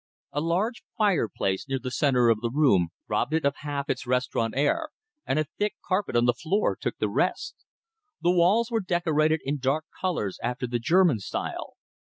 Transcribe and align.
A 0.31 0.41
large 0.41 0.81
fireplace 0.97 1.67
near 1.69 1.77
the 1.77 1.91
center 1.91 2.29
of 2.29 2.41
the 2.41 2.49
room 2.49 2.87
robbed 3.07 3.35
it 3.35 3.45
of 3.45 3.57
half 3.57 3.87
its 3.87 4.07
restaurant 4.07 4.55
air; 4.57 4.89
and 5.27 5.37
a 5.37 5.45
thick 5.59 5.75
carpet 5.87 6.15
on 6.15 6.25
the 6.25 6.33
floor 6.33 6.75
took 6.75 6.97
the 6.97 7.07
rest. 7.07 7.53
The 8.19 8.31
walls 8.31 8.71
were 8.71 8.79
decorated 8.81 9.41
in 9.43 9.59
dark 9.59 9.85
colors 10.01 10.39
after 10.41 10.65
the 10.65 10.79
German 10.79 11.19
style. 11.19 11.73